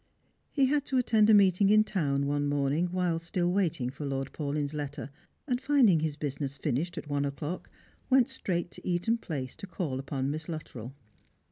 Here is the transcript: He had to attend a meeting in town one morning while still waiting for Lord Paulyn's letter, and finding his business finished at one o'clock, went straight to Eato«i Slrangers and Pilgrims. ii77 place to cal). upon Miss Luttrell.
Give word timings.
He 0.51 0.65
had 0.65 0.83
to 0.87 0.97
attend 0.97 1.29
a 1.29 1.33
meeting 1.35 1.69
in 1.69 1.83
town 1.83 2.25
one 2.25 2.47
morning 2.47 2.87
while 2.87 3.19
still 3.19 3.51
waiting 3.51 3.91
for 3.91 4.03
Lord 4.03 4.33
Paulyn's 4.33 4.73
letter, 4.73 5.11
and 5.47 5.61
finding 5.61 5.99
his 5.99 6.15
business 6.15 6.57
finished 6.57 6.97
at 6.97 7.07
one 7.07 7.23
o'clock, 7.23 7.69
went 8.09 8.27
straight 8.27 8.71
to 8.71 8.81
Eato«i 8.81 8.81
Slrangers 9.03 9.07
and 9.09 9.21
Pilgrims. 9.21 9.21
ii77 9.21 9.21
place 9.21 9.55
to 9.57 9.67
cal). 9.67 9.99
upon 9.99 10.31
Miss 10.31 10.49
Luttrell. 10.49 10.95